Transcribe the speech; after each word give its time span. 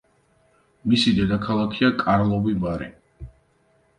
მისი 0.93 1.11
დედაქალაქია 1.17 1.91
კარლოვი-ვარი. 1.99 2.87